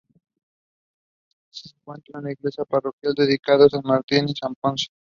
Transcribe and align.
En 0.03 1.29
Tost 1.29 1.67
se 1.67 1.75
encuentra 1.75 2.21
la 2.21 2.31
iglesia 2.31 2.65
parroquial 2.65 3.13
dedicada 3.13 3.67
a 3.67 3.69
san 3.69 3.81
Martín 3.83 4.27
y 4.29 4.33
san 4.35 4.55
Ponce. 4.55 4.87